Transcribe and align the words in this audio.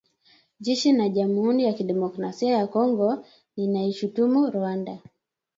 Jeshi 0.59 0.91
la 0.93 1.09
Jamuhuri 1.09 1.63
ya 1.63 1.73
Kidemokrasia 1.73 2.57
ya 2.57 2.67
Kongo 2.67 3.25
linaishutumu 3.55 4.51
Rwanda 4.51 4.99